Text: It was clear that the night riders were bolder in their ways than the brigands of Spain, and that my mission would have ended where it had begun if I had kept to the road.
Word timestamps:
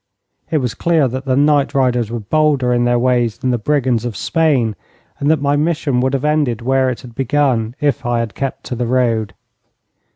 It 0.49 0.57
was 0.57 0.73
clear 0.73 1.07
that 1.07 1.25
the 1.25 1.35
night 1.35 1.75
riders 1.75 2.09
were 2.09 2.19
bolder 2.19 2.73
in 2.73 2.85
their 2.85 2.97
ways 2.97 3.37
than 3.37 3.51
the 3.51 3.59
brigands 3.59 4.03
of 4.03 4.17
Spain, 4.17 4.75
and 5.19 5.29
that 5.29 5.39
my 5.43 5.55
mission 5.55 6.01
would 6.01 6.13
have 6.15 6.25
ended 6.25 6.59
where 6.63 6.89
it 6.89 7.01
had 7.01 7.13
begun 7.13 7.75
if 7.79 8.03
I 8.03 8.17
had 8.17 8.33
kept 8.33 8.63
to 8.63 8.75
the 8.75 8.87
road. 8.87 9.35